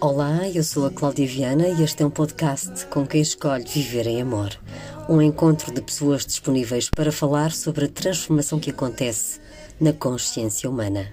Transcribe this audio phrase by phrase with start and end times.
[0.00, 4.06] Olá, eu sou a Cláudia Viana e este é um podcast com quem escolhe viver
[4.06, 4.58] em amor.
[5.06, 9.38] Um encontro de pessoas disponíveis para falar sobre a transformação que acontece
[9.78, 11.12] na consciência humana.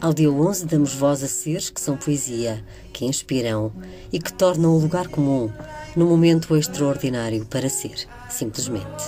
[0.00, 3.72] Ao dia 11 damos voz a seres que são poesia, que inspiram
[4.12, 5.50] e que tornam o lugar comum
[5.94, 9.04] no momento extraordinário para ser, simplesmente.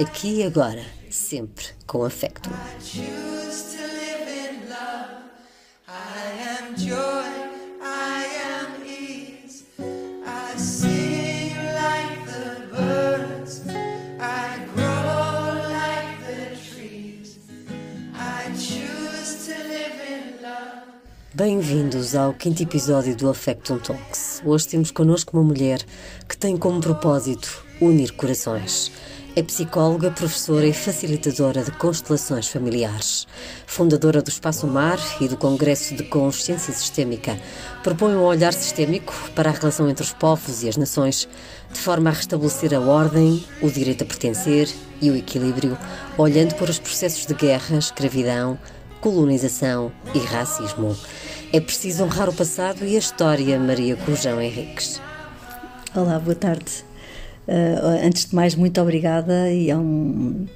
[0.00, 2.50] Aqui e agora, sempre com afeto.
[21.36, 24.40] Bem-vindos ao quinto episódio do Affectum Talks.
[24.44, 25.80] Hoje temos connosco uma mulher
[26.28, 28.92] que tem como propósito unir corações.
[29.34, 33.26] É psicóloga, professora e facilitadora de constelações familiares.
[33.66, 37.36] Fundadora do Espaço Mar e do Congresso de Consciência Sistémica.
[37.82, 41.28] Propõe um olhar sistémico para a relação entre os povos e as nações,
[41.72, 45.76] de forma a restabelecer a ordem, o direito a pertencer e o equilíbrio,
[46.16, 48.56] olhando para os processos de guerra, escravidão,
[49.04, 50.96] colonização e racismo.
[51.52, 54.98] É preciso honrar o passado e a história, Maria Corujão Henriques.
[55.94, 56.82] Olá, boa tarde.
[57.46, 60.46] Uh, antes de mais, muito obrigada e é, um,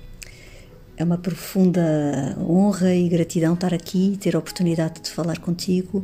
[0.97, 6.03] é uma profunda honra e gratidão estar aqui, ter a oportunidade de falar contigo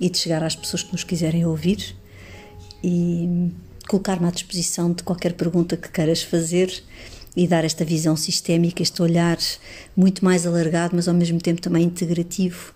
[0.00, 1.94] e de chegar às pessoas que nos quiserem ouvir
[2.82, 3.52] e
[3.86, 6.82] colocar-me à disposição de qualquer pergunta que queiras fazer
[7.36, 9.38] e dar esta visão sistémica, este olhar
[9.94, 12.72] muito mais alargado, mas ao mesmo tempo também integrativo,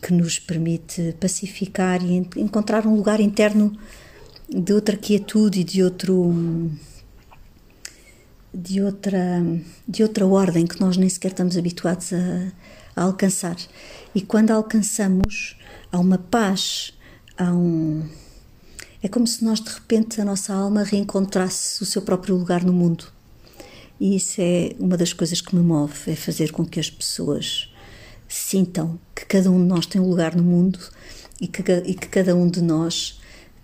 [0.00, 3.76] que nos permite pacificar e encontrar um lugar interno
[4.48, 6.70] de outra quietude e de outro
[8.54, 9.42] de outra
[9.86, 12.52] de outra ordem que nós nem sequer estamos habituados a,
[12.94, 13.56] a alcançar.
[14.14, 15.56] E quando alcançamos
[15.90, 16.92] há uma paz
[17.36, 18.08] há um
[19.02, 22.72] é como se nós de repente a nossa alma reencontrasse o seu próprio lugar no
[22.72, 23.17] mundo
[24.00, 27.68] e isso é uma das coisas que me move é fazer com que as pessoas
[28.28, 30.78] sintam que cada um de nós tem um lugar no mundo
[31.40, 33.20] e que, e que cada um de nós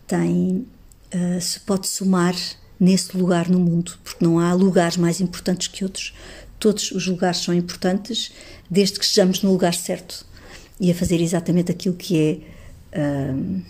[0.06, 0.66] tem
[1.14, 2.34] uh, se pode somar
[2.78, 6.14] nesse lugar no mundo, porque não há lugares mais importantes que outros.
[6.58, 8.32] Todos os lugares são importantes,
[8.70, 10.26] desde que estejamos no lugar certo
[10.80, 12.44] e a fazer exatamente aquilo que
[12.92, 13.62] é uh,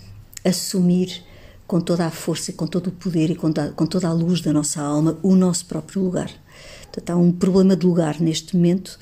[0.43, 1.23] assumir
[1.67, 4.41] com toda a força, com todo o poder e com, da, com toda a luz
[4.41, 6.31] da nossa alma o nosso próprio lugar.
[6.91, 8.99] Portanto, há um problema de lugar neste momento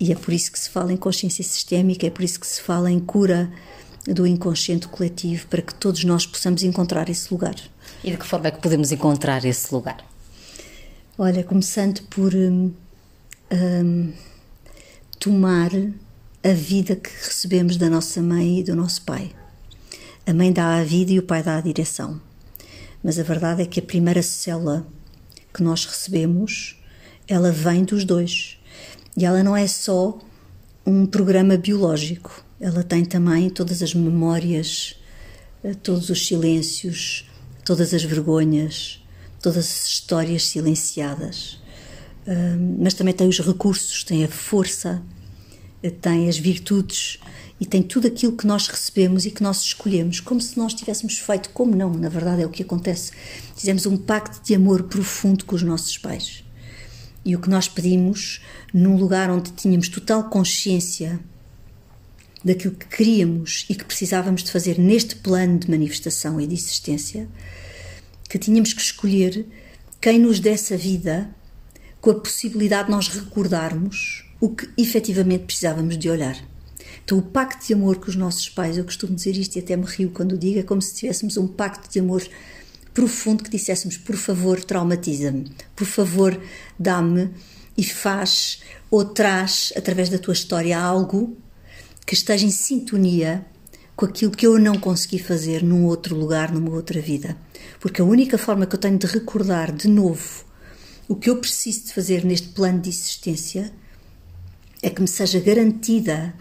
[0.00, 2.60] e é por isso que se fala em consciência sistémica, é por isso que se
[2.60, 3.50] fala em cura
[4.06, 7.56] do inconsciente coletivo para que todos nós possamos encontrar esse lugar.
[8.02, 10.04] E de que forma é que podemos encontrar esse lugar?
[11.18, 12.72] Olha, começando por hum,
[13.52, 14.12] hum,
[15.18, 15.70] tomar
[16.44, 19.32] a vida que recebemos da nossa mãe e do nosso pai.
[20.24, 22.20] A mãe dá a vida e o pai dá a direção.
[23.02, 24.86] Mas a verdade é que a primeira célula
[25.52, 26.77] que nós recebemos,
[27.28, 28.58] ela vem dos dois.
[29.16, 30.18] E ela não é só
[30.86, 34.96] um programa biológico, ela tem também todas as memórias,
[35.62, 37.28] eh, todos os silêncios,
[37.64, 39.04] todas as vergonhas,
[39.42, 41.60] todas as histórias silenciadas.
[42.78, 45.02] Mas também tem os recursos, tem a força,
[45.82, 47.18] eh, tem as virtudes
[47.60, 51.18] e tem tudo aquilo que nós recebemos e que nós escolhemos, como se nós tivéssemos
[51.18, 53.12] feito, como não, na verdade é o que acontece.
[53.56, 56.44] Fizemos um pacto de amor profundo com os nossos pais.
[57.24, 58.40] E o que nós pedimos,
[58.72, 61.20] num lugar onde tínhamos total consciência
[62.44, 67.28] daquilo que queríamos e que precisávamos de fazer neste plano de manifestação e de existência,
[68.28, 69.46] que tínhamos que escolher
[70.00, 71.28] quem nos desse a vida
[72.00, 76.36] com a possibilidade de nós recordarmos o que efetivamente precisávamos de olhar.
[77.04, 79.76] Então, o pacto de amor com os nossos pais, eu costumo dizer isto e até
[79.76, 82.22] me rio quando digo, é como se tivéssemos um pacto de amor
[82.94, 86.40] profundo que disséssemos: por favor, traumatiza-me, por favor,
[86.78, 87.30] dá-me
[87.76, 91.36] e faz ou traz, através da tua história, algo
[92.06, 93.46] que esteja em sintonia
[93.94, 97.36] com aquilo que eu não consegui fazer num outro lugar, numa outra vida.
[97.80, 100.46] Porque a única forma que eu tenho de recordar de novo
[101.08, 103.72] o que eu preciso de fazer neste plano de existência
[104.82, 106.34] é que me seja garantida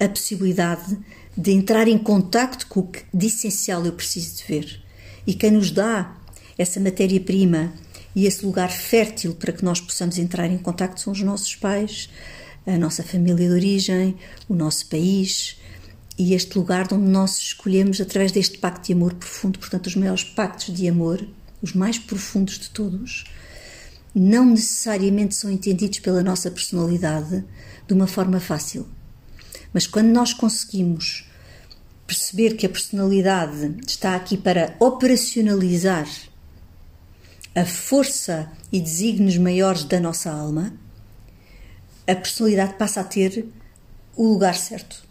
[0.00, 0.98] a possibilidade
[1.36, 4.83] de entrar em contacto com o que de essencial eu preciso de ver.
[5.26, 6.16] E quem nos dá
[6.58, 7.72] essa matéria-prima
[8.14, 12.08] e esse lugar fértil para que nós possamos entrar em contacto são os nossos pais,
[12.66, 14.16] a nossa família de origem,
[14.48, 15.58] o nosso país,
[16.16, 19.58] e este lugar onde nós escolhemos através deste pacto de amor profundo.
[19.58, 21.26] Portanto, os maiores pactos de amor,
[21.60, 23.24] os mais profundos de todos,
[24.14, 27.44] não necessariamente são entendidos pela nossa personalidade
[27.86, 28.86] de uma forma fácil.
[29.72, 31.23] Mas quando nós conseguimos
[32.06, 36.08] perceber que a personalidade está aqui para operacionalizar
[37.54, 40.74] a força e desígnios maiores da nossa alma,
[42.06, 43.46] a personalidade passa a ter
[44.16, 45.04] o lugar certo.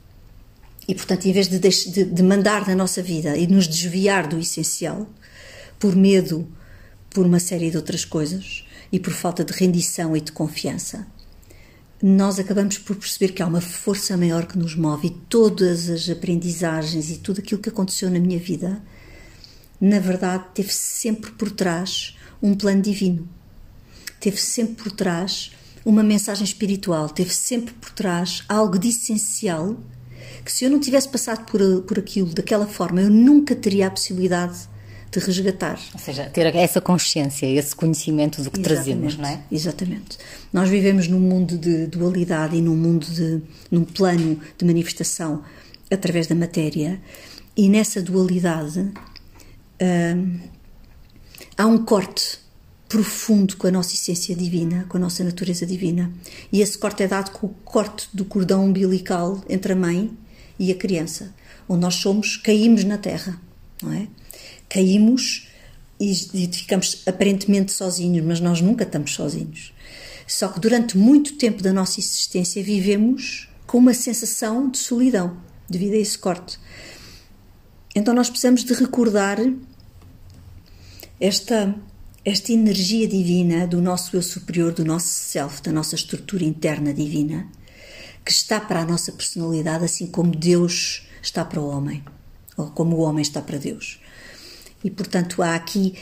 [0.88, 4.38] E, portanto, em vez de, de, de mandar na nossa vida e nos desviar do
[4.38, 5.08] essencial,
[5.80, 6.48] por medo,
[7.10, 11.08] por uma série de outras coisas, e por falta de rendição e de confiança,
[12.06, 16.10] nós acabamos por perceber que há uma força maior que nos move e todas as
[16.10, 18.84] aprendizagens e tudo aquilo que aconteceu na minha vida,
[19.80, 23.26] na verdade, teve sempre por trás um plano divino.
[24.20, 25.54] Teve sempre por trás
[25.86, 29.78] uma mensagem espiritual, teve sempre por trás algo de essencial
[30.44, 33.92] que se eu não tivesse passado por, por aquilo daquela forma, eu nunca teria a
[33.92, 34.68] possibilidade
[35.20, 35.80] de resgatar.
[35.94, 38.84] Ou seja, ter essa consciência, esse conhecimento do que Exatamente.
[38.84, 39.44] trazemos, não é?
[39.52, 40.18] Exatamente.
[40.52, 45.44] Nós vivemos num mundo de dualidade e num mundo de num plano de manifestação
[45.92, 47.00] através da matéria
[47.56, 48.80] e nessa dualidade
[49.82, 50.40] hum,
[51.58, 52.40] há um corte
[52.90, 56.12] profundo com a nossa essência divina, com a nossa natureza divina.
[56.52, 60.12] E esse corte é dado com o corte do cordão umbilical entre a mãe
[60.60, 61.34] e a criança,
[61.68, 63.42] onde nós somos, caímos na terra,
[63.82, 64.08] não é?
[64.74, 65.48] Caímos
[66.00, 66.14] e,
[66.52, 69.74] ficamos aparentemente sozinhos, mas nós nunca estamos sozinhos.
[70.28, 75.38] Só que durante muito tempo da nossa existência vivemos com uma sensação de solidão
[75.70, 76.60] devido a esse corte.
[77.96, 79.38] Então nós precisamos de recordar
[81.20, 81.76] esta
[82.26, 87.50] esta energia divina do nosso eu superior, do nosso self, da nossa estrutura interna divina,
[88.24, 92.02] que está para a nossa personalidade, assim como Deus está para o homem,
[92.56, 94.00] ou como o homem está para Deus.
[94.84, 95.96] E portanto há aqui,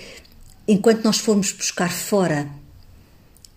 [0.68, 2.50] enquanto nós formos buscar fora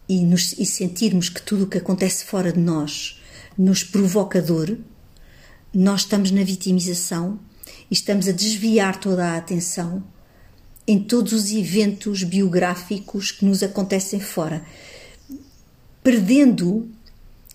[0.08, 3.20] e, nos, e sentirmos que tudo o que acontece fora de nós
[3.56, 4.76] nos provoca dor,
[5.72, 7.38] nós estamos na vitimização
[7.90, 10.02] e estamos a desviar toda a atenção
[10.86, 14.64] em todos os eventos biográficos que nos acontecem fora,
[16.02, 16.90] perdendo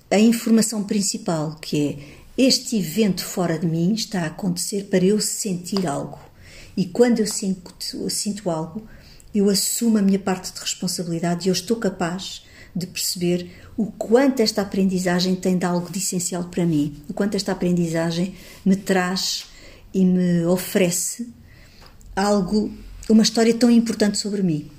[0.09, 5.19] a informação principal, que é este evento fora de mim está a acontecer para eu
[5.19, 6.28] sentir algo.
[6.79, 8.87] E quando eu sinto, eu sinto algo,
[9.35, 14.39] eu assumo a minha parte de responsabilidade e eu estou capaz de perceber o quanto
[14.39, 18.33] esta aprendizagem tem de algo de essencial para mim, o quanto esta aprendizagem
[18.63, 19.43] me traz
[19.93, 21.27] e me oferece
[22.15, 22.71] algo
[23.09, 24.71] uma história tão importante sobre mim.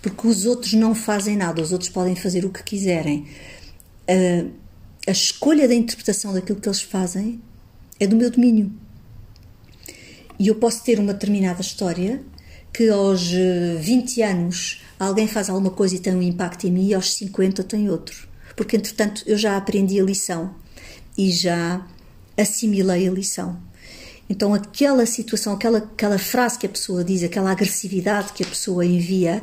[0.00, 3.26] Porque os outros não fazem nada, os outros podem fazer o que quiserem.
[4.08, 7.42] A, a escolha da interpretação daquilo que eles fazem
[8.00, 8.72] é do meu domínio.
[10.42, 12.20] E eu posso ter uma determinada história
[12.72, 13.30] que aos
[13.78, 17.62] 20 anos alguém faz alguma coisa e tem um impacto em mim e aos 50
[17.62, 18.26] tem outro.
[18.56, 20.52] Porque, entretanto, eu já aprendi a lição
[21.16, 21.86] e já
[22.36, 23.56] assimilei a lição.
[24.28, 28.84] Então, aquela situação, aquela, aquela frase que a pessoa diz, aquela agressividade que a pessoa
[28.84, 29.40] envia,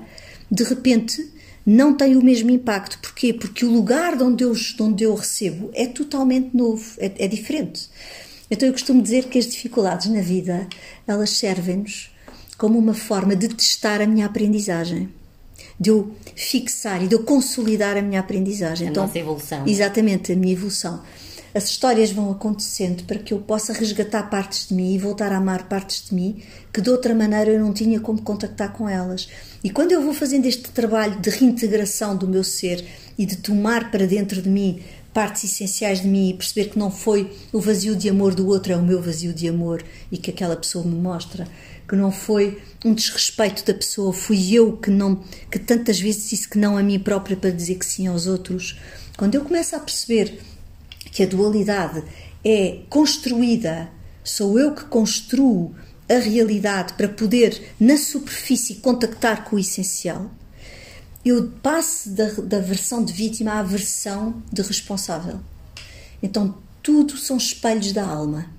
[0.52, 1.32] de repente
[1.66, 3.00] não tem o mesmo impacto.
[3.00, 3.34] Porquê?
[3.34, 7.28] Porque o lugar de onde eu, de onde eu recebo é totalmente novo, é, é
[7.30, 7.90] diferente.
[8.50, 10.68] Então, eu costumo dizer que as dificuldades na vida
[11.08, 12.12] elas servem-nos
[12.58, 15.10] como uma forma de testar a minha aprendizagem
[15.80, 18.88] de eu fixar e de eu consolidar a minha aprendizagem.
[18.88, 19.66] A então, nossa evolução.
[19.66, 21.02] Exatamente, a minha evolução
[21.54, 25.38] as histórias vão acontecendo para que eu possa resgatar partes de mim e voltar a
[25.38, 26.42] amar partes de mim
[26.72, 29.28] que de outra maneira eu não tinha como contactar com elas.
[29.64, 32.86] E quando eu vou fazendo este trabalho de reintegração do meu ser
[33.18, 34.82] e de tomar para dentro de mim
[35.14, 38.72] partes essenciais de mim e perceber que não foi o vazio de amor do outro,
[38.72, 41.48] é o meu vazio de amor e que aquela pessoa me mostra,
[41.88, 46.48] que não foi um desrespeito da pessoa, fui eu que não que tantas vezes disse
[46.48, 48.80] que não a mim própria para dizer que sim aos outros.
[49.18, 50.40] Quando eu começo a perceber
[51.12, 52.04] que a dualidade
[52.46, 53.90] é construída,
[54.24, 55.76] sou eu que construo
[56.10, 60.32] a realidade para poder, na superfície, contactar com o essencial,
[61.24, 65.40] eu passo da, da versão de vítima à versão de responsável.
[66.22, 68.50] Então, tudo são espelhos da alma,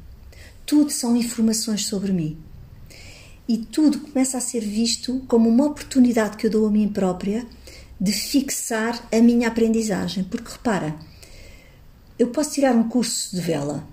[0.66, 2.38] tudo são informações sobre mim.
[3.48, 7.46] E tudo começa a ser visto como uma oportunidade que eu dou a mim própria
[8.00, 10.22] de fixar a minha aprendizagem.
[10.22, 10.94] Porque repara,
[12.18, 13.84] eu posso tirar um curso de vela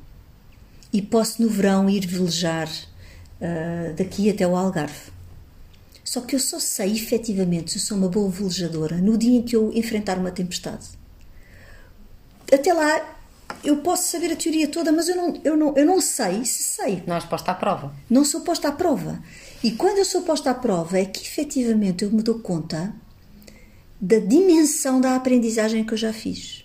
[0.94, 5.17] e posso no verão ir velejar uh, daqui até o Algarve.
[6.08, 9.58] Só que eu só sei efetivamente se sou uma boa velejadora no dia em que
[9.58, 10.88] eu enfrentar uma tempestade.
[12.50, 13.18] Até lá
[13.62, 16.64] eu posso saber a teoria toda, mas eu não, eu não, eu não sei se
[16.64, 17.04] sei.
[17.06, 17.94] Não és posta à prova.
[18.10, 19.22] Não sou posta à prova.
[19.62, 22.96] E quando eu sou posta à prova é que efetivamente eu me dou conta
[24.00, 26.64] da dimensão da aprendizagem que eu já fiz.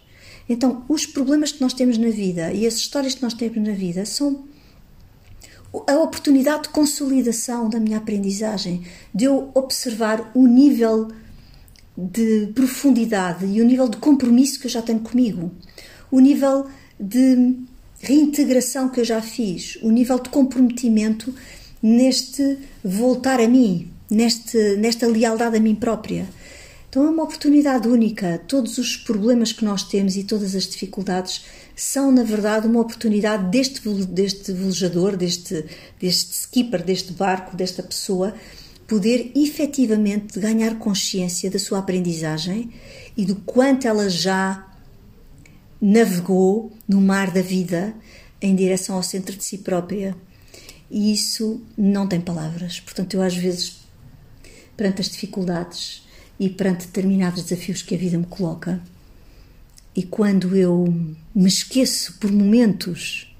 [0.48, 3.74] Então, os problemas que nós temos na vida e as histórias que nós temos na
[3.74, 4.44] vida são
[5.86, 8.82] a oportunidade de consolidação da minha aprendizagem,
[9.14, 11.08] de eu observar o nível
[11.96, 15.50] de profundidade e o nível de compromisso que eu já tenho comigo,
[16.10, 16.66] o nível
[16.98, 17.56] de
[18.00, 21.34] reintegração que eu já fiz, o nível de comprometimento
[21.82, 26.28] neste voltar a mim, neste, nesta lealdade a mim própria.
[26.88, 28.38] Então é uma oportunidade única.
[28.46, 31.42] Todos os problemas que nós temos e todas as dificuldades
[31.74, 35.64] são, na verdade, uma oportunidade deste, deste velejador, deste,
[36.00, 38.34] deste skipper, deste barco, desta pessoa,
[38.86, 42.70] poder efetivamente ganhar consciência da sua aprendizagem
[43.16, 44.66] e do quanto ela já
[45.80, 47.94] navegou no mar da vida
[48.40, 50.16] em direção ao centro de si própria.
[50.90, 52.80] E isso não tem palavras.
[52.80, 53.78] Portanto, eu às vezes,
[54.76, 56.02] perante as dificuldades,
[56.42, 58.80] e perante determinados desafios que a vida me coloca.
[59.94, 60.84] E quando eu
[61.34, 63.34] me esqueço por momentos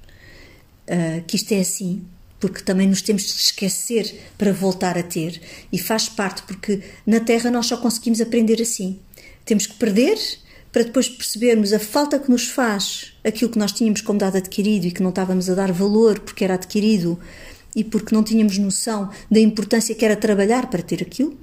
[0.87, 2.03] uh, que isto é assim,
[2.39, 5.41] porque também nos temos de esquecer para voltar a ter,
[5.71, 8.99] e faz parte, porque na Terra nós só conseguimos aprender assim.
[9.45, 10.17] Temos que perder
[10.71, 14.85] para depois percebermos a falta que nos faz aquilo que nós tínhamos como dado adquirido
[14.85, 17.19] e que não estávamos a dar valor porque era adquirido
[17.75, 21.37] e porque não tínhamos noção da importância que era trabalhar para ter aquilo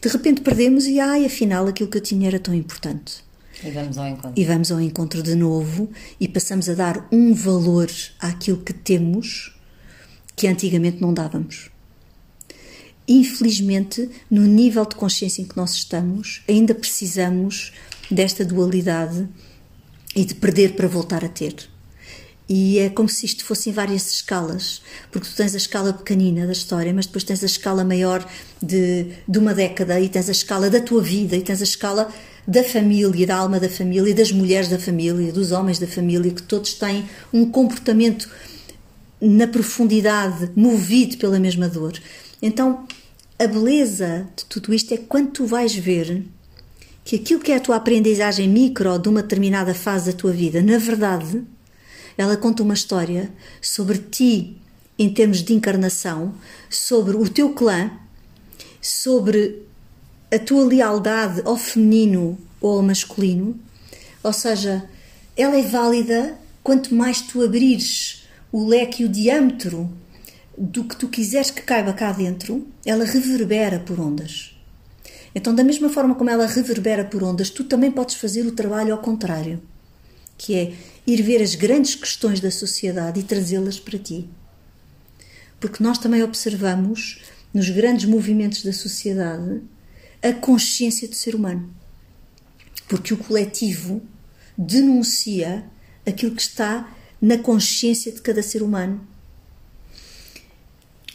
[0.00, 3.22] de repente perdemos e ai, afinal aquilo que eu tinha era tão importante.
[3.64, 4.32] E vamos ao encontro.
[4.36, 9.54] E vamos ao encontro de novo e passamos a dar um valor àquilo que temos
[10.34, 11.70] que antigamente não dávamos.
[13.06, 17.72] Infelizmente, no nível de consciência em que nós estamos, ainda precisamos
[18.10, 19.28] desta dualidade
[20.14, 21.68] e de perder para voltar a ter.
[22.48, 26.52] E é como se isto fossem várias escalas, porque tu tens a escala pequenina da
[26.52, 28.28] história, mas depois tens a escala maior
[28.60, 32.12] de, de uma década, e tens a escala da tua vida, e tens a escala
[32.46, 36.42] da família, da alma da família, das mulheres da família, dos homens da família, que
[36.42, 38.28] todos têm um comportamento
[39.20, 41.92] na profundidade, movido pela mesma dor.
[42.40, 42.86] Então,
[43.38, 46.24] a beleza de tudo isto é quando tu vais ver
[47.04, 50.62] que aquilo que é a tua aprendizagem micro de uma determinada fase da tua vida,
[50.62, 51.42] na verdade,
[52.16, 53.30] ela conta uma história
[53.60, 54.56] sobre ti
[54.98, 56.34] em termos de encarnação,
[56.68, 57.90] sobre o teu clã,
[58.80, 59.62] sobre
[60.32, 63.58] a tua lealdade ao feminino ou ao masculino.
[64.22, 64.88] Ou seja,
[65.36, 69.90] ela é válida quanto mais tu abrires o leque e o diâmetro
[70.56, 74.54] do que tu quiseres que caiba cá dentro, ela reverbera por ondas.
[75.34, 78.92] Então, da mesma forma como ela reverbera por ondas, tu também podes fazer o trabalho
[78.92, 79.62] ao contrário,
[80.36, 80.72] que é
[81.06, 84.28] ir ver as grandes questões da sociedade e trazê-las para ti.
[85.58, 87.22] Porque nós também observamos
[87.54, 89.62] nos grandes movimentos da sociedade
[90.22, 91.74] a consciência do ser humano.
[92.88, 94.02] Porque o coletivo
[94.56, 95.64] denuncia
[96.06, 99.06] aquilo que está na consciência de cada ser humano.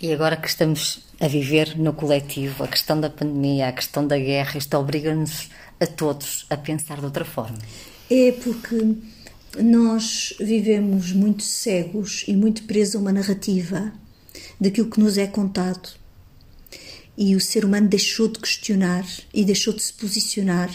[0.02, 4.18] E agora que estamos a viver no coletivo, a questão da pandemia, a questão da
[4.18, 7.58] guerra, isto obriga-nos a todos a pensar de outra forma.
[8.10, 8.98] É porque
[9.62, 13.94] nós vivemos muito cegos e muito presos a uma narrativa
[14.60, 15.90] daquilo que nos é contado.
[17.18, 20.70] E o ser humano deixou de questionar e deixou de se posicionar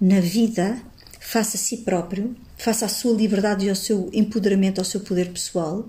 [0.00, 0.80] na vida
[1.18, 5.30] face a si próprio, face à sua liberdade e ao seu empoderamento, ao seu poder
[5.30, 5.88] pessoal.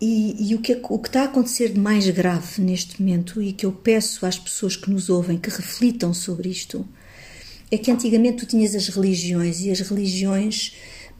[0.00, 3.42] E, e o, que, é o que está a acontecer de mais grave neste momento,
[3.42, 6.86] e que eu peço às pessoas que nos ouvem que reflitam sobre isto,
[7.70, 10.74] é que antigamente tu tinhas as religiões e as religiões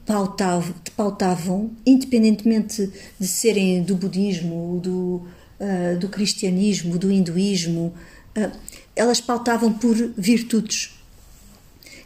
[0.05, 2.89] pautavam, pautavam independentemente
[3.19, 5.27] de serem do budismo, do,
[5.59, 7.93] uh, do cristianismo, do hinduísmo,
[8.37, 8.51] uh,
[8.95, 10.99] elas pautavam por virtudes.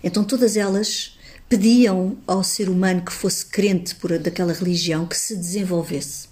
[0.04, 1.18] Então todas elas
[1.48, 6.28] pediam ao ser humano que fosse crente por daquela religião que se desenvolvesse.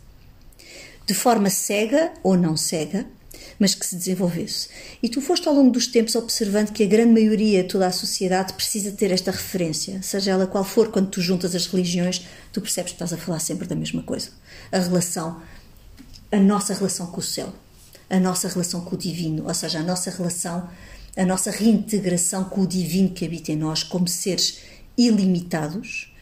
[1.06, 3.06] De forma cega ou não cega,
[3.60, 4.70] mas que se desenvolvesse.
[5.04, 8.54] E tu foste ao longo dos tempos observando que a grande maioria, toda a sociedade,
[8.54, 12.94] precisa ter esta referência, seja ela qual for, quando tu juntas as religiões, tu percebes
[12.94, 14.30] que estás a falar sempre da mesma coisa.
[14.72, 15.40] A relação,
[16.32, 17.54] a nossa relação com o céu,
[18.10, 20.70] a nossa relação com o divino, ou seja, a nossa relação,
[21.16, 24.60] a nossa reintegração com o divino que habita em nós como seres
[24.98, 26.14] ilimitados,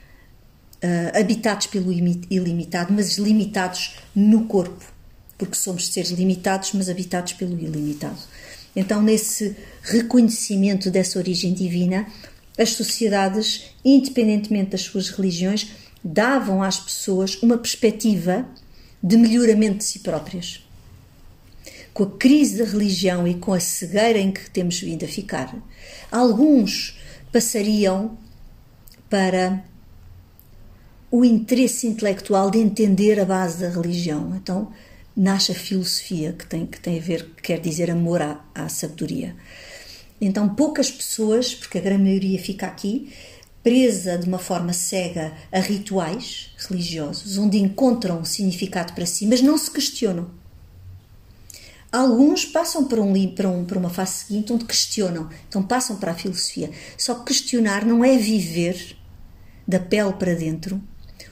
[0.83, 4.99] uh, habitados pelo ilimitado, mas limitados no corpo
[5.39, 8.19] porque somos seres limitados, mas habitados pelo ilimitado.
[8.75, 12.05] Então, nesse reconhecimento dessa origem divina,
[12.57, 15.69] as sociedades, independentemente das suas religiões,
[16.03, 18.45] davam às pessoas uma perspectiva
[19.01, 20.63] de melhoramento de si próprias.
[21.93, 25.55] Com a crise da religião e com a cegueira em que temos vindo a ficar,
[26.11, 26.97] alguns
[27.31, 28.17] passariam
[29.09, 29.63] para
[31.11, 34.35] o interesse intelectual de entender a base da religião.
[34.35, 34.71] Então,
[35.15, 38.69] nasce a filosofia, que tem, que tem a ver, que quer dizer amor à, à
[38.69, 39.35] sabedoria.
[40.21, 43.11] Então, poucas pessoas, porque a grande maioria fica aqui,
[43.69, 49.59] presa de uma forma cega a rituais religiosos, onde encontram significado para si, mas não
[49.59, 50.31] se questionam.
[51.91, 56.13] Alguns passam para, um, para, um, para uma fase seguinte onde questionam, então passam para
[56.13, 56.71] a filosofia.
[56.97, 58.97] Só que questionar não é viver
[59.67, 60.81] da pele para dentro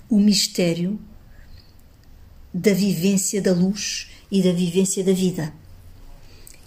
[0.08, 1.00] o mistério
[2.54, 5.52] da vivência da luz e da vivência da vida.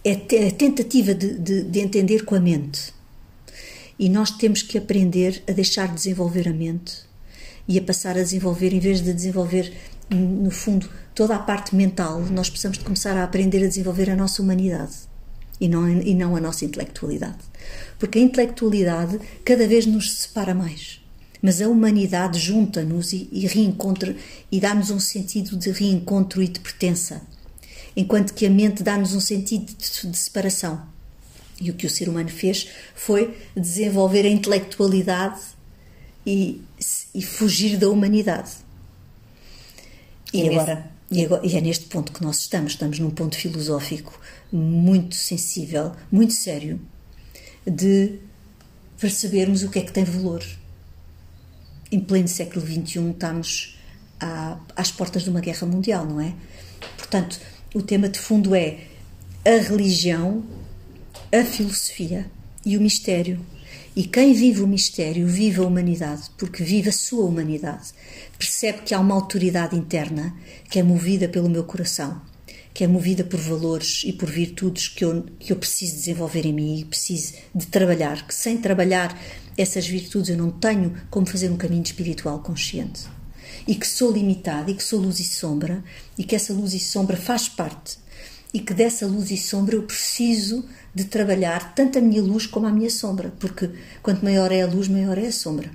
[0.05, 2.93] É a tentativa de, de, de entender com a mente.
[4.01, 7.03] E nós temos que aprender a deixar de desenvolver a mente
[7.69, 9.71] e a passar a desenvolver, em vez de desenvolver,
[10.11, 14.17] no fundo, toda a parte mental, nós precisamos de começar a aprender a desenvolver a
[14.17, 14.97] nossa humanidade
[15.61, 17.45] e não, e não a nossa intelectualidade.
[17.99, 20.99] Porque a intelectualidade cada vez nos separa mais
[21.43, 24.15] mas a humanidade junta-nos e, e reencontra
[24.53, 27.23] e dá-nos um sentido de reencontro e de pertença,
[27.97, 30.83] enquanto que a mente dá-nos um sentido de, de separação.
[31.61, 35.41] E o que o ser humano fez foi desenvolver a intelectualidade
[36.27, 36.63] e,
[37.15, 38.51] e fugir da humanidade.
[40.33, 42.73] E, é agora, e, agora, e é neste ponto que nós estamos.
[42.73, 44.19] Estamos num ponto filosófico
[44.51, 46.81] muito sensível, muito sério,
[47.67, 48.19] de
[48.99, 50.43] percebermos o que é que tem valor
[51.91, 53.79] em pleno século XXI estamos
[54.21, 56.35] à, às portas de uma guerra mundial, não é?
[56.97, 57.41] Portanto,
[57.75, 58.87] o tema de fundo é
[59.45, 60.45] a religião,
[61.33, 62.29] a filosofia
[62.67, 63.39] e o mistério.
[63.95, 67.91] E quem vive o mistério vive a humanidade, porque vive a sua humanidade.
[68.37, 70.35] Percebe que há uma autoridade interna
[70.69, 72.21] que é movida pelo meu coração,
[72.75, 76.53] que é movida por valores e por virtudes que eu, que eu preciso desenvolver em
[76.53, 79.17] mim e preciso de trabalhar, que sem trabalhar
[79.57, 83.03] essas virtudes eu não tenho como fazer um caminho espiritual consciente.
[83.69, 85.85] E que sou limitada, e que sou luz e sombra,
[86.19, 87.99] e que essa luz e sombra faz parte.
[88.53, 92.67] E que dessa luz e sombra eu preciso de trabalhar tanto a minha luz como
[92.67, 93.71] a minha sombra, porque
[94.03, 95.71] quanto maior é a luz, maior é a sombra.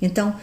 [0.00, 0.34] Então,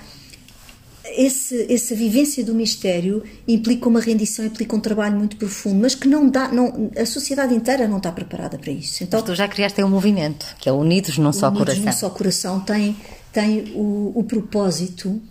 [1.06, 6.08] esse, essa vivência do mistério implica uma rendição, implica um trabalho muito profundo, mas que
[6.08, 9.04] não dá, não, a sociedade inteira não está preparada para isso.
[9.04, 11.84] Então, mas tu já criaste um movimento, que é Unidos num Só Unidos Coração.
[11.84, 12.98] Unidos num Só Coração tem,
[13.32, 15.22] tem o, o propósito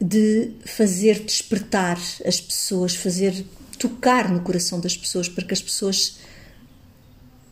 [0.00, 3.44] de fazer despertar as pessoas, fazer
[3.80, 6.18] tocar no coração das pessoas para que as pessoas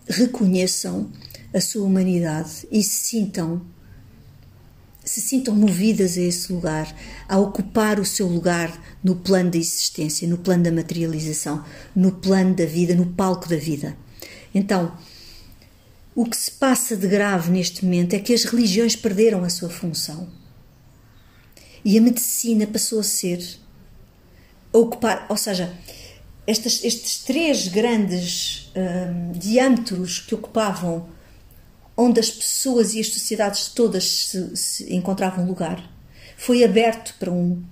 [0.06, 1.10] reconheçam
[1.54, 3.66] a sua humanidade e se sintam
[5.02, 6.94] se sintam movidas a esse lugar,
[7.26, 11.64] a ocupar o seu lugar no plano da existência, no plano da materialização,
[11.96, 13.96] no plano da vida, no palco da vida.
[14.54, 14.94] Então,
[16.14, 19.70] o que se passa de grave neste momento é que as religiões perderam a sua
[19.70, 20.28] função.
[21.82, 23.42] E a medicina passou a ser
[24.74, 25.74] a ocupar, ou seja,
[26.48, 31.06] estes, estes três grandes hum, diâmetros que ocupavam
[31.94, 35.92] onde as pessoas e as sociedades todas se, se encontravam lugar,
[36.38, 37.62] foi aberto para um,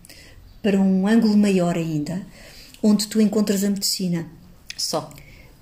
[0.62, 2.26] para um ângulo maior ainda,
[2.82, 4.28] onde tu encontras a medicina.
[4.76, 5.10] Só.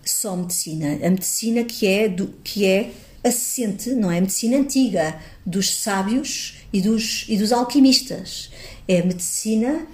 [0.05, 0.95] Só medicina.
[1.07, 2.91] A medicina que é, do, que é
[3.23, 8.51] assente, não é a medicina antiga, dos sábios e dos, e dos alquimistas.
[8.89, 9.87] É a medicina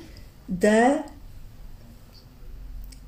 [0.48, 1.04] da,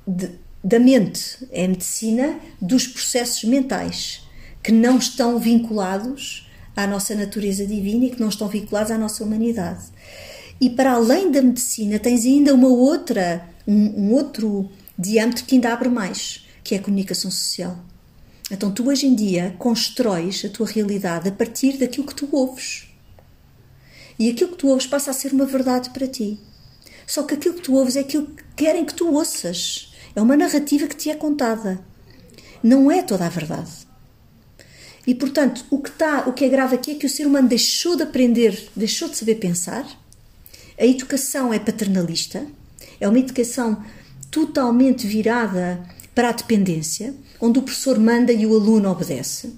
[0.07, 0.31] de,
[0.63, 4.21] da mente, é a medicina dos processos mentais
[4.61, 9.23] que não estão vinculados à nossa natureza divina e que não estão vinculados à nossa
[9.23, 9.83] humanidade.
[10.59, 15.73] E para além da medicina, tens ainda uma outra, um, um outro diâmetro que ainda
[15.73, 17.77] abre mais, que é a comunicação social.
[18.49, 22.87] Então, tu hoje em dia constróis a tua realidade a partir daquilo que tu ouves.
[24.17, 26.39] E aquilo que tu ouves passa a ser uma verdade para ti.
[27.07, 29.92] Só que aquilo que tu ouves é aquilo que querem que tu ouças.
[30.15, 31.79] É uma narrativa que te é contada.
[32.61, 33.71] Não é toda a verdade.
[35.05, 37.47] E portanto, o que, está, o que é grave aqui é que o ser humano
[37.47, 39.85] deixou de aprender, deixou de saber pensar.
[40.79, 42.45] A educação é paternalista,
[42.99, 43.83] é uma educação
[44.31, 45.83] totalmente virada
[46.15, 49.53] para a dependência, onde o professor manda e o aluno obedece.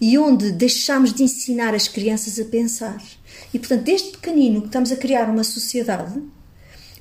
[0.00, 3.02] E onde deixamos de ensinar as crianças a pensar.
[3.52, 6.20] E portanto, desde pequenino que estamos a criar uma sociedade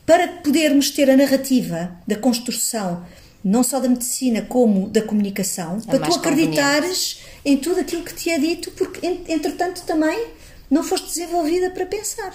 [0.05, 3.05] para podermos ter a narrativa da construção
[3.43, 8.13] não só da medicina como da comunicação, é para tu acreditares em tudo aquilo que
[8.13, 10.27] te é dito, porque entretanto também
[10.69, 12.33] não foste desenvolvida para pensar.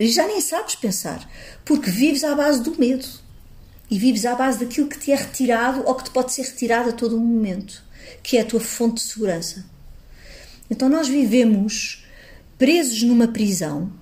[0.00, 1.28] E já nem sabes pensar,
[1.64, 3.06] porque vives à base do medo
[3.90, 6.90] e vives à base daquilo que te é retirado ou que te pode ser retirado
[6.90, 7.82] a todo momento,
[8.22, 9.66] que é a tua fonte de segurança.
[10.70, 12.06] Então nós vivemos
[12.56, 13.92] presos numa prisão,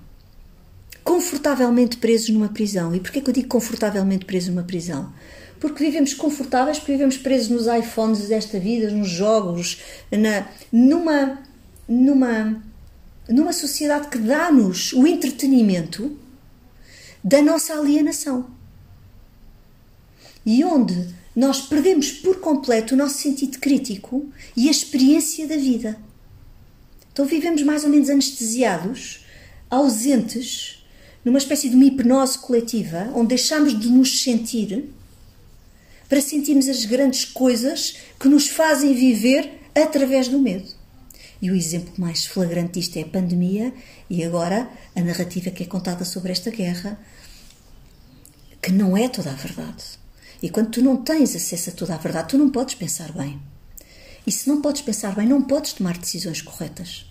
[1.07, 2.93] confortavelmente presos numa prisão.
[2.93, 5.13] E porquê que eu digo confortavelmente presos numa prisão?
[5.57, 11.41] Porque vivemos confortáveis, porque vivemos presos nos iPhones desta vida, nos jogos, na, numa,
[11.87, 12.61] numa,
[13.29, 16.19] numa sociedade que dá-nos o entretenimento
[17.23, 18.45] da nossa alienação.
[20.45, 25.97] E onde nós perdemos por completo o nosso sentido crítico e a experiência da vida.
[27.13, 29.25] Então vivemos mais ou menos anestesiados,
[29.69, 30.76] ausentes,
[31.27, 34.89] numa espécie de uma hipnose coletiva, onde deixamos de nos sentir
[36.07, 40.69] para sentirmos as grandes coisas que nos fazem viver através do medo.
[41.41, 43.73] E o exemplo mais flagrante disto é a pandemia
[44.09, 46.97] e agora a narrativa que é contada sobre esta guerra,
[48.61, 49.83] que não é toda a verdade.
[50.41, 53.37] E quando tu não tens acesso a toda a verdade, tu não podes pensar bem.
[54.25, 57.05] E se não podes pensar bem, não podes tomar decisões corretas.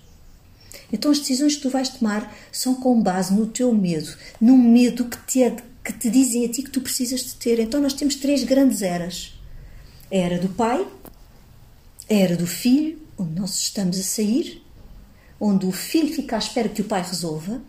[0.92, 5.04] Então as decisões que tu vais tomar são com base no teu medo, num medo
[5.06, 7.58] que te, é, que te dizem a ti que tu precisas de ter.
[7.58, 9.34] Então nós temos três grandes eras.
[10.10, 10.86] A era do pai,
[12.08, 14.62] a era do filho, onde nós estamos a sair,
[15.40, 17.60] onde o filho fica à espera que o pai resolva,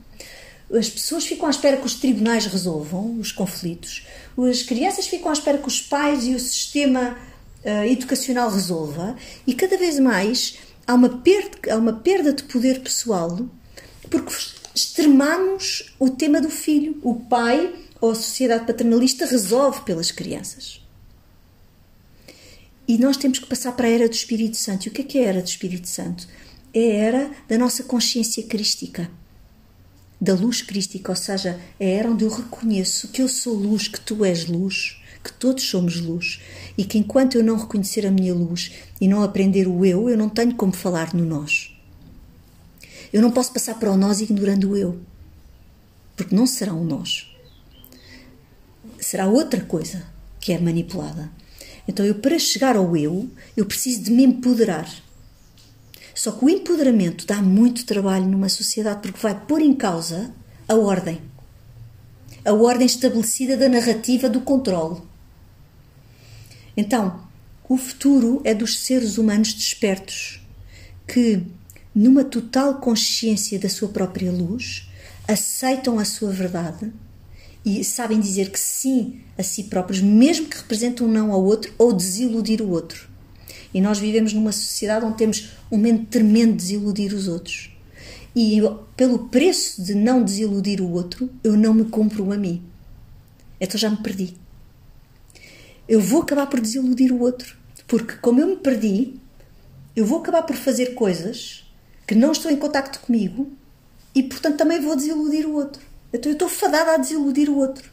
[0.72, 4.06] as pessoas ficam à espera que os tribunais resolvam os conflitos,
[4.38, 7.18] as crianças ficam à espera que os pais e o sistema
[7.64, 12.82] uh, educacional resolva, e cada vez mais há uma, perda, há uma perda de poder
[12.82, 13.48] pessoal
[14.10, 14.34] porque
[14.74, 16.98] extremamos o tema do filho.
[17.04, 20.82] O pai ou a sociedade paternalista resolve pelas crianças.
[22.88, 24.86] E nós temos que passar para a era do Espírito Santo.
[24.86, 26.26] E o que é, que é a era do Espírito Santo?
[26.74, 29.12] É a era da nossa consciência crística,
[30.22, 33.90] da luz crística, ou seja, é a era onde eu reconheço que eu sou luz,
[33.90, 34.97] que tu és luz,
[35.28, 36.40] que todos somos luz
[36.78, 40.18] e que enquanto eu não reconhecer a minha luz e não aprender o eu, eu
[40.18, 41.78] não tenho como falar no nós.
[43.12, 45.00] Eu não posso passar para o nós ignorando o eu,
[46.16, 47.30] porque não será um nós.
[49.00, 50.06] Será outra coisa
[50.40, 51.30] que é manipulada.
[51.88, 54.90] Então, eu para chegar ao eu, eu preciso de me empoderar.
[56.14, 60.34] Só que o empoderamento dá muito trabalho numa sociedade porque vai pôr em causa
[60.68, 61.22] a ordem.
[62.44, 65.02] A ordem estabelecida da narrativa do controle.
[66.78, 67.20] Então,
[67.68, 70.40] o futuro é dos seres humanos despertos
[71.08, 71.42] que,
[71.94, 74.88] numa total consciência da sua própria luz,
[75.28, 76.94] aceitam a sua verdade
[77.66, 81.74] e sabem dizer que sim a si próprios, mesmo que representem um não ao outro
[81.80, 83.10] ou desiludir o outro.
[83.74, 87.72] E nós vivemos numa sociedade onde temos um medo tremendo de desiludir os outros.
[88.36, 88.62] E
[88.96, 92.62] pelo preço de não desiludir o outro, eu não me compro a mim.
[93.60, 94.36] Então já me perdi
[95.88, 97.56] eu vou acabar por desiludir o outro.
[97.88, 99.16] Porque, como eu me perdi,
[99.96, 101.66] eu vou acabar por fazer coisas
[102.06, 103.52] que não estão em contacto comigo
[104.14, 105.82] e, portanto, também vou desiludir o outro.
[106.12, 107.90] Então, eu estou fadada a desiludir o outro.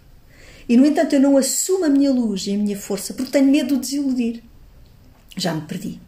[0.69, 3.51] E, no entanto, eu não assumo a minha luz e a minha força porque tenho
[3.51, 4.43] medo de desiludir.
[5.37, 6.01] Já me perdi.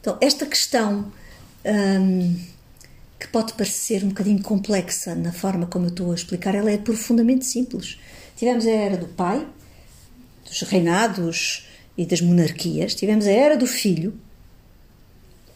[0.00, 1.12] Então, esta questão
[1.64, 2.36] hum,
[3.18, 6.78] que pode parecer um bocadinho complexa na forma como eu estou a explicar, ela é
[6.78, 7.98] profundamente simples.
[8.36, 9.46] Tivemos a era do pai,
[10.50, 14.12] dos reinados e das monarquias, tivemos a era do Filho,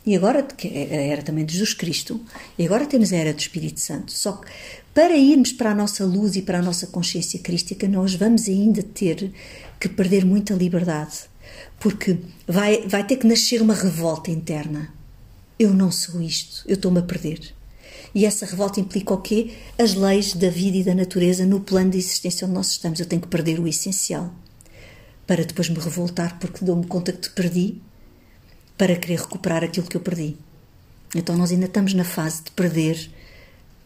[0.06, 2.20] e agora, a era também de Jesus Cristo,
[2.58, 4.12] e agora temos a era do Espírito Santo.
[4.12, 4.50] Só que
[4.92, 8.82] para irmos para a nossa luz e para a nossa consciência crística, nós vamos ainda
[8.82, 9.32] ter
[9.80, 11.20] que perder muita liberdade,
[11.80, 14.92] porque vai, vai ter que nascer uma revolta interna.
[15.58, 17.40] Eu não sou isto, eu estou-me a perder.
[18.14, 19.52] E essa revolta implica o quê?
[19.78, 23.00] As leis da vida e da natureza no plano de existência onde nós estamos.
[23.00, 24.32] Eu tenho que perder o essencial
[25.26, 27.80] para depois me revoltar porque dou-me conta que te perdi,
[28.76, 30.36] para querer recuperar aquilo que eu perdi.
[31.14, 33.10] Então nós ainda estamos na fase de perder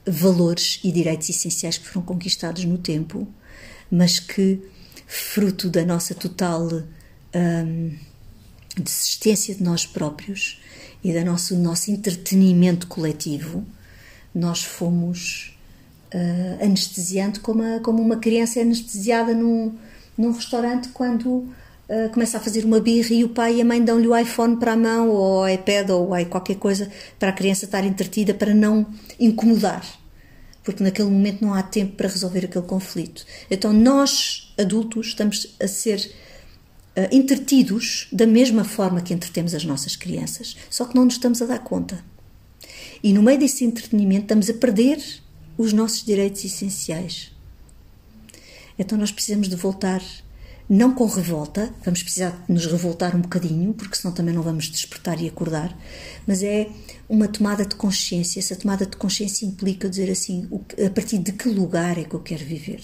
[0.07, 3.29] valores e direitos essenciais que foram conquistados no tempo,
[3.91, 4.61] mas que,
[5.07, 6.67] fruto da nossa total
[7.35, 7.97] hum,
[8.77, 10.61] desistência de nós próprios
[11.05, 13.65] e do nosso, nosso entretenimento coletivo,
[14.35, 15.57] nós fomos
[16.15, 19.77] uh, anestesiando como, a, como uma criança é anestesiada num,
[20.19, 23.83] num restaurante quando uh, começa a fazer uma birra e o pai e a mãe
[23.83, 27.65] dão-lhe o iPhone para a mão ou o iPad ou qualquer coisa para a criança
[27.65, 28.87] estar entretida para não
[29.19, 29.87] incomodar.
[30.65, 33.25] Porque naquele momento não há tempo para resolver aquele conflito.
[33.51, 36.13] Então nós, adultos, estamos a ser
[36.97, 41.41] uh, entretidos da mesma forma que entretemos as nossas crianças, só que não nos estamos
[41.41, 42.05] a dar conta.
[43.03, 45.01] E no meio desse entretenimento estamos a perder
[45.57, 47.38] os nossos direitos essenciais.
[48.79, 50.03] Então nós precisamos de voltar,
[50.69, 54.67] não com revolta, vamos precisar de nos revoltar um bocadinho, porque senão também não vamos
[54.67, 55.77] despertar e acordar,
[56.27, 56.69] mas é
[57.09, 58.39] uma tomada de consciência.
[58.39, 60.49] Essa tomada de consciência implica dizer assim:
[60.87, 62.83] a partir de que lugar é que eu quero viver?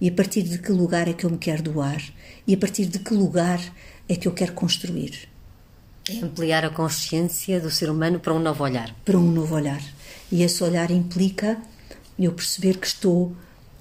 [0.00, 2.02] E a partir de que lugar é que eu me quero doar?
[2.46, 3.60] E a partir de que lugar
[4.08, 5.28] é que eu quero construir?
[6.10, 8.92] É ampliar a consciência do ser humano para um novo olhar.
[9.04, 9.80] Para um novo olhar.
[10.30, 11.56] E esse olhar implica
[12.18, 13.34] eu perceber que estou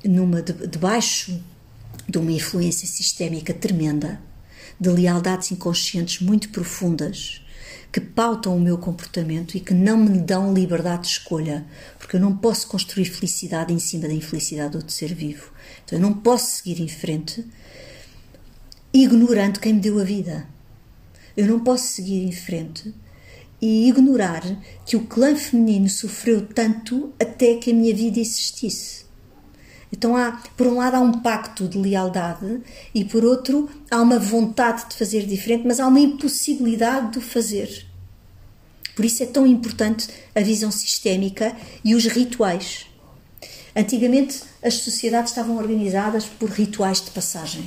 [0.04, 1.42] numa debaixo
[2.08, 4.22] de uma influência sistémica tremenda,
[4.80, 7.42] de lealdades inconscientes muito profundas,
[7.92, 11.66] que pautam o meu comportamento e que não me dão liberdade de escolha,
[12.00, 15.52] porque eu não posso construir felicidade em cima da infelicidade do outro ser vivo.
[15.84, 17.46] Então eu não posso seguir em frente
[18.94, 20.48] ignorando quem me deu a vida.
[21.36, 22.94] Eu não posso seguir em frente
[23.62, 24.44] e ignorar
[24.86, 29.06] que o clã feminino sofreu tanto até que a minha vida existisse.
[29.92, 32.62] Então há, por um lado, há um pacto de lealdade
[32.96, 37.22] e por outro, há uma vontade de fazer diferente, mas há uma impossibilidade de o
[37.22, 37.86] fazer.
[38.96, 42.86] Por isso é tão importante a visão sistémica e os rituais.
[43.76, 47.66] Antigamente as sociedades estavam organizadas por rituais de passagem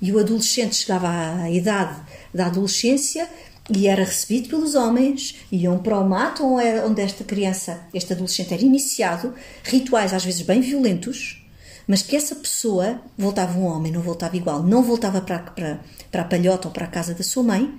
[0.00, 2.00] e o adolescente chegava à idade
[2.32, 3.28] da adolescência
[3.68, 6.44] e era recebido pelos homens, iam para o mato
[6.86, 11.39] onde esta criança, este adolescente era iniciado, rituais às vezes bem violentos,
[11.86, 16.22] mas que essa pessoa voltava um homem, não voltava igual, não voltava para, para, para
[16.22, 17.72] a palhota ou para a casa da sua mãe,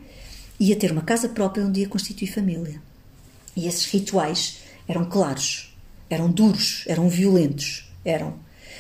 [0.60, 2.82] ia ter uma casa própria onde ia constituir família.
[3.56, 5.76] E esses rituais eram claros,
[6.10, 8.36] eram duros, eram violentos, eram.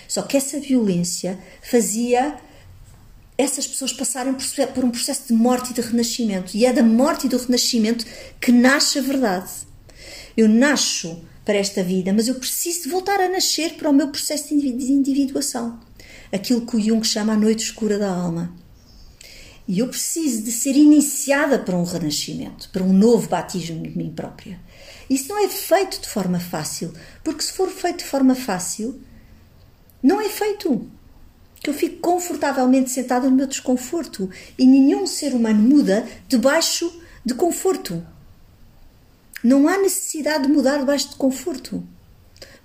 [0.07, 2.37] Só que essa violência fazia
[3.37, 4.35] essas pessoas passarem
[4.73, 6.55] por um processo de morte e de renascimento.
[6.55, 8.05] E é da morte e do renascimento
[8.39, 9.51] que nasce a verdade.
[10.37, 14.09] Eu nasço para esta vida, mas eu preciso de voltar a nascer para o meu
[14.09, 15.79] processo de individuação.
[16.31, 18.55] Aquilo que o Jung chama a noite escura da alma.
[19.67, 24.11] E eu preciso de ser iniciada para um renascimento, para um novo batismo de mim
[24.11, 24.59] própria.
[25.09, 29.01] Isso não é feito de forma fácil, porque se for feito de forma fácil,
[30.01, 30.89] não é feito
[31.61, 36.91] que eu fico confortavelmente sentada no meu desconforto e nenhum ser humano muda debaixo
[37.23, 38.05] de conforto.
[39.43, 41.83] Não há necessidade de mudar debaixo de conforto.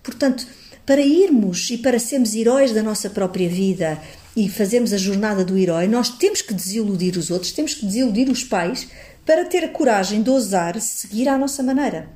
[0.03, 0.47] Portanto,
[0.85, 4.01] para irmos e para sermos heróis da nossa própria vida
[4.37, 8.31] e fazermos a jornada do herói, nós temos que desiludir os outros, temos que desiludir
[8.31, 8.87] os pais
[9.25, 12.09] para ter a coragem de ousar seguir à nossa maneira.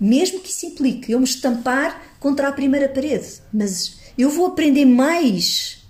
[0.00, 4.84] Mesmo que isso implique eu me estampar contra a primeira parede, mas eu vou aprender
[4.84, 5.86] mais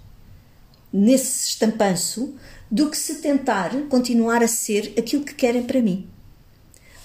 [0.92, 2.35] nesse estampanço
[2.70, 6.09] do que se tentar continuar a ser aquilo que querem para mim.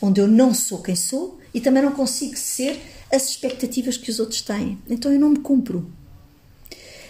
[0.02, 4.20] Onde eu não sou quem sou e também não consigo ser as expectativas que os
[4.20, 4.78] outros têm.
[4.90, 5.92] Então eu não me cumpro.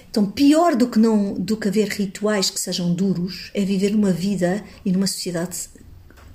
[0.10, 4.12] Então, pior do que, não, do que haver rituais que sejam duros é viver numa
[4.12, 5.70] vida e numa sociedade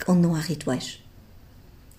[0.08, 1.00] onde não há rituais.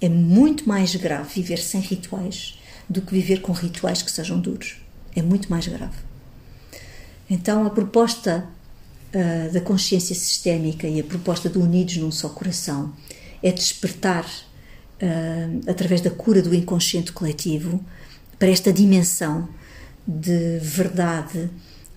[0.01, 2.57] É muito mais grave viver sem rituais
[2.89, 4.77] do que viver com rituais que sejam duros
[5.17, 5.97] é muito mais grave.
[7.29, 8.47] Então, a proposta
[9.13, 12.93] uh, da consciência sistémica e a proposta do Unidos num só coração
[13.41, 14.25] é despertar,
[15.01, 17.83] uh, através da cura do inconsciente coletivo,
[18.37, 19.47] para esta dimensão
[20.07, 21.49] de verdade,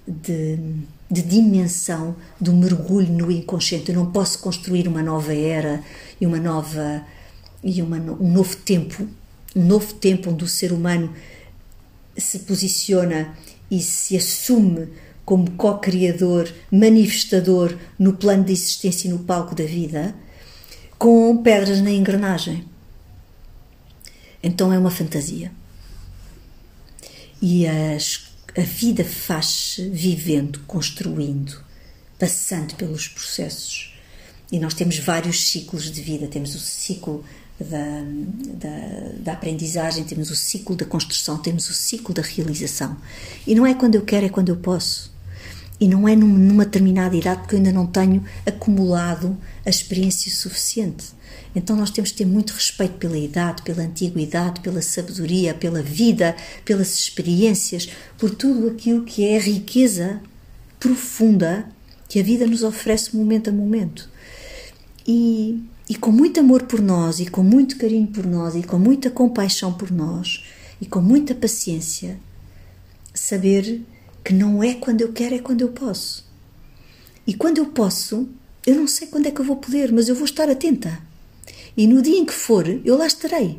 [0.07, 0.59] de,
[1.09, 3.91] de dimensão do mergulho no inconsciente.
[3.91, 5.83] Eu não posso construir uma nova era
[6.21, 7.03] e uma nova
[7.63, 9.07] e uma, um novo tempo,
[9.55, 11.15] um novo tempo onde o ser humano
[12.17, 13.35] se posiciona
[13.71, 14.89] e se assume
[15.25, 20.15] como co-criador, manifestador no plano de existência e no palco da vida,
[20.99, 22.65] com pedras na engrenagem.
[24.43, 25.53] Então é uma fantasia.
[27.43, 31.63] E as, a vida faz-se vivendo, construindo,
[32.19, 33.95] passando pelos processos.
[34.53, 36.27] E nós temos vários ciclos de vida.
[36.27, 37.25] Temos o ciclo
[37.59, 38.03] da,
[38.55, 42.97] da, da, aprendizagem, temos o ciclo da construção, temos o ciclo da realização.
[43.47, 45.13] E não é quando eu quero, é quando eu posso.
[45.81, 51.07] E não é numa determinada idade, porque eu ainda não tenho acumulado a experiência suficiente.
[51.57, 56.37] Então nós temos que ter muito respeito pela idade, pela antiguidade, pela sabedoria, pela vida,
[56.65, 57.89] pelas experiências,
[58.19, 60.21] por tudo aquilo que é a riqueza
[60.79, 61.67] profunda
[62.09, 64.09] que a vida nos oferece momento a momento.
[65.07, 68.79] E e com muito amor por nós, e com muito carinho por nós, e com
[68.79, 70.45] muita compaixão por nós,
[70.81, 72.17] e com muita paciência,
[73.13, 73.83] saber
[74.25, 76.29] que não é quando eu quero, é quando eu posso.
[77.27, 78.29] E quando eu posso,
[78.67, 81.01] eu não sei quando é que eu vou poder, mas eu vou estar atenta.
[81.77, 83.59] E no dia em que for, eu lá estarei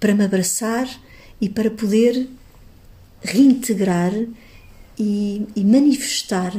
[0.00, 0.88] para me abraçar
[1.40, 2.28] e para poder
[3.20, 4.12] reintegrar
[4.98, 6.52] e, e manifestar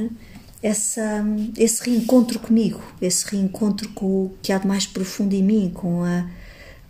[0.61, 1.25] essa,
[1.57, 6.03] esse reencontro comigo, esse reencontro com o que há de mais profundo em mim, com
[6.03, 6.29] a,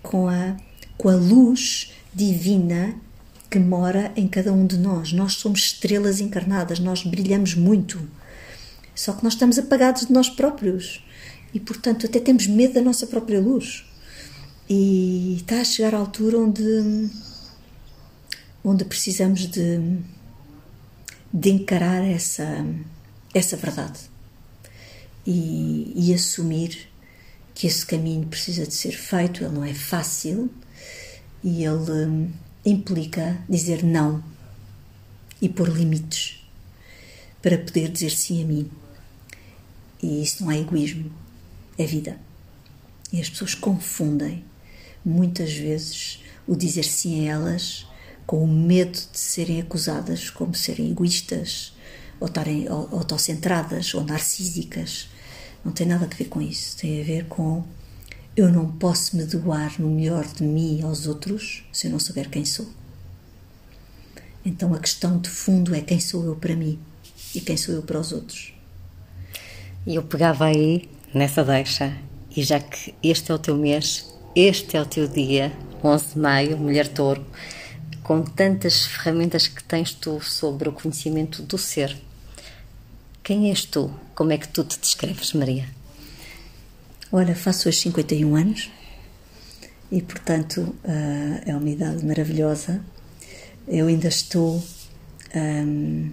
[0.04, 0.56] com a,
[0.98, 2.96] com a luz divina
[3.54, 5.14] que mora em cada um de nós.
[5.14, 8.02] Nós somos estrelas encarnadas, nós brilhamos muito.
[8.96, 11.06] Só que nós estamos apagados de nós próprios
[11.54, 13.86] e, portanto, até temos medo da nossa própria luz.
[14.68, 17.12] E está a chegar a altura onde,
[18.64, 20.00] onde precisamos de,
[21.32, 22.66] de encarar essa,
[23.36, 24.00] essa verdade
[25.28, 26.90] e, e assumir
[27.54, 30.50] que esse caminho precisa de ser feito, ele não é fácil
[31.44, 32.34] e ele
[32.66, 34.24] implica dizer não
[35.42, 36.46] e pôr limites
[37.42, 38.72] para poder dizer sim a mim.
[40.02, 41.12] E isso não é egoísmo,
[41.78, 42.18] é vida.
[43.12, 44.44] E as pessoas confundem
[45.04, 47.86] muitas vezes o dizer sim a elas
[48.26, 51.74] com o medo de serem acusadas como serem egoístas
[52.20, 55.10] ou estarem autocentradas ou narcísicas.
[55.64, 56.78] Não tem nada a ver com isso.
[56.78, 57.66] Tem a ver com
[58.36, 62.30] eu não posso me doar no melhor de mim aos outros se eu não souber
[62.30, 62.68] quem sou.
[64.44, 66.80] Então a questão de fundo é quem sou eu para mim
[67.36, 68.54] e quem sou eu para os outros.
[69.86, 71.96] E eu pegava aí nessa deixa,
[72.36, 76.20] e já que este é o teu mês, este é o teu dia, 11 de
[76.20, 77.24] maio, Mulher Touro,
[78.02, 81.96] com tantas ferramentas que tens tu sobre o conhecimento do ser.
[83.22, 83.94] Quem és tu?
[84.16, 85.68] Como é que tu te descreves, Maria?
[87.16, 88.72] Olha, faço hoje 51 anos
[89.92, 92.84] e, portanto, uh, é uma idade maravilhosa.
[93.68, 94.62] Eu ainda estou
[95.36, 96.10] um,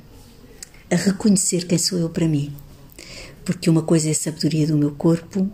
[0.91, 2.55] a reconhecer quem sou eu para mim,
[3.47, 5.51] porque uma coisa é a sabedoria do meu corpo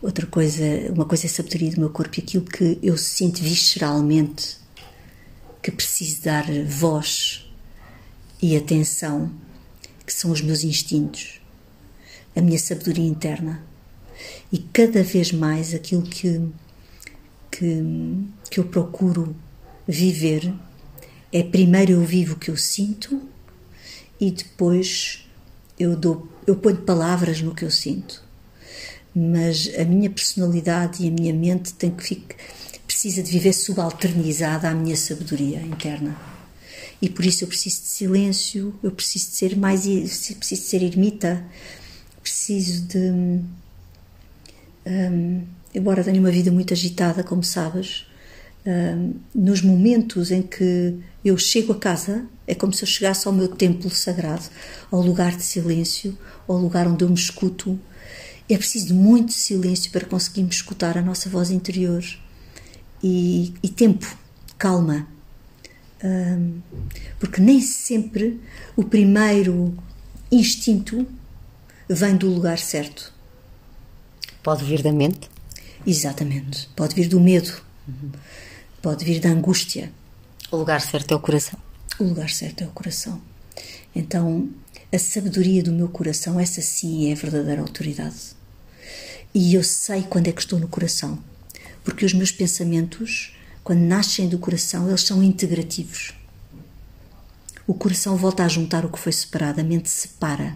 [0.00, 0.62] Outra coisa,
[0.92, 4.58] uma coisa é a sabedoria do meu corpo e aquilo que eu sinto visceralmente
[5.62, 7.50] que preciso dar voz
[8.40, 9.32] e atenção,
[10.06, 11.40] que são os meus instintos,
[12.36, 13.73] a minha sabedoria interna.
[14.54, 16.40] E cada vez mais aquilo que,
[17.50, 17.82] que,
[18.48, 19.34] que eu procuro
[19.84, 20.54] viver
[21.32, 23.20] é primeiro eu vivo o que eu sinto
[24.20, 25.26] e depois
[25.76, 28.22] eu dou eu ponho palavras no que eu sinto
[29.12, 32.36] mas a minha personalidade e a minha mente tem que ficar,
[32.86, 36.16] precisa de viver subalternizada à minha sabedoria interna.
[37.02, 40.82] E por isso eu preciso de silêncio, eu preciso de ser mais, preciso de ser
[40.84, 41.44] ermita,
[42.22, 43.42] preciso de.
[44.86, 45.42] Um,
[45.74, 48.06] embora tenha uma vida muito agitada, como sabes,
[48.66, 53.32] um, nos momentos em que eu chego a casa, é como se eu chegasse ao
[53.32, 54.44] meu templo sagrado,
[54.90, 56.16] ao lugar de silêncio,
[56.46, 57.78] ao lugar onde eu me escuto,
[58.48, 62.04] é preciso muito silêncio para conseguirmos escutar a nossa voz interior
[63.02, 64.06] e, e tempo,
[64.58, 65.06] calma.
[66.02, 66.60] Um,
[67.18, 68.38] porque nem sempre
[68.76, 69.74] o primeiro
[70.30, 71.06] instinto
[71.88, 73.13] vem do lugar certo.
[74.44, 75.30] Pode vir da mente?
[75.86, 76.68] Exatamente.
[76.76, 77.50] Pode vir do medo.
[77.88, 78.12] Uhum.
[78.82, 79.90] Pode vir da angústia.
[80.50, 81.58] O lugar certo é o coração.
[81.98, 83.22] O lugar certo é o coração.
[83.96, 84.50] Então,
[84.92, 88.36] a sabedoria do meu coração, essa sim é a verdadeira autoridade.
[89.34, 91.18] E eu sei quando é que estou no coração,
[91.82, 96.12] porque os meus pensamentos, quando nascem do coração, eles são integrativos.
[97.66, 100.54] O coração volta a juntar o que foi separado, a mente separa.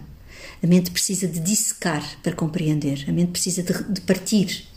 [0.61, 4.67] A mente precisa de dissecar para compreender, a mente precisa de, de partir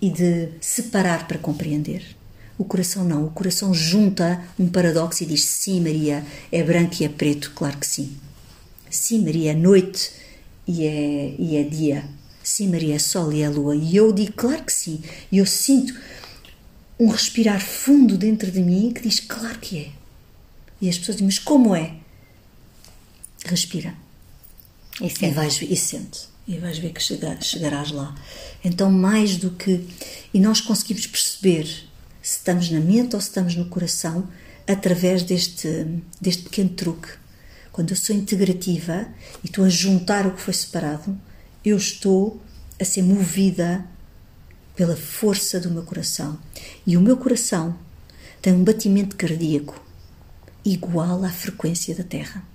[0.00, 2.16] e de separar para compreender.
[2.56, 7.04] O coração não, o coração junta um paradoxo e diz: sim, Maria, é branco e
[7.04, 8.16] é preto, claro que sim.
[8.90, 10.12] Sim, Maria, é noite
[10.66, 12.04] e é, e é dia.
[12.42, 13.74] Sim, Maria, é sol e é lua.
[13.74, 15.02] E eu digo, claro que sim.
[15.30, 15.98] E eu sinto
[16.98, 19.90] um respirar fundo dentro de mim que diz, claro que é.
[20.80, 21.94] E as pessoas dizem, mas como é?
[23.44, 23.94] Respira.
[25.00, 26.28] E, e vais e sente.
[26.46, 28.14] E vais ver que chegar, chegarás lá.
[28.64, 29.86] Então, mais do que.
[30.34, 31.64] E nós conseguimos perceber
[32.22, 34.28] se estamos na mente ou se estamos no coração
[34.66, 35.86] através deste,
[36.20, 37.08] deste pequeno truque.
[37.72, 39.08] Quando eu sou integrativa
[39.42, 41.18] e estou a juntar o que foi separado,
[41.64, 42.40] eu estou
[42.80, 43.84] a ser movida
[44.74, 46.38] pela força do meu coração.
[46.86, 47.78] E o meu coração
[48.40, 49.80] tem um batimento cardíaco
[50.64, 52.49] igual à frequência da Terra.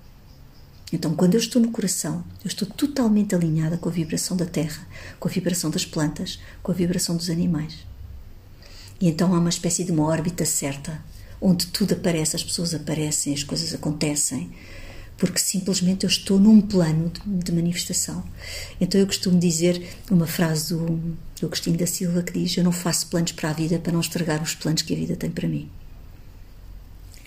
[0.92, 4.86] Então, quando eu estou no coração, eu estou totalmente alinhada com a vibração da Terra,
[5.18, 7.84] com a vibração das plantas, com a vibração dos animais.
[9.00, 11.02] E então há uma espécie de uma órbita certa,
[11.40, 14.50] onde tudo aparece, as pessoas aparecem, as coisas acontecem,
[15.18, 18.24] porque simplesmente eu estou num plano de, de manifestação.
[18.80, 20.86] Então eu costumo dizer uma frase do,
[21.40, 24.00] do Agostinho da Silva que diz: Eu não faço planos para a vida para não
[24.00, 25.68] estragar os planos que a vida tem para mim.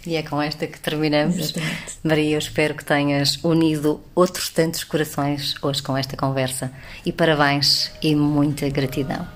[0.06, 1.38] E é com esta que terminamos.
[1.38, 2.00] Exatamente.
[2.04, 6.72] Maria, eu espero que tenhas unido outros tantos corações hoje com esta conversa.
[7.06, 9.28] E parabéns e muita gratidão.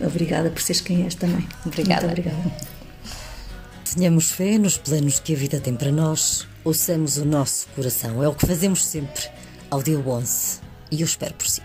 [0.00, 1.46] Obrigada por seres quem és também.
[1.64, 2.06] Obrigada.
[2.06, 2.74] Muito obrigada.
[3.94, 8.22] Tenhamos fé nos planos que a vida tem para nós, ouçamos o nosso coração.
[8.22, 9.28] É o que fazemos sempre
[9.70, 10.60] ao dia 11
[10.90, 11.62] e eu espero por si.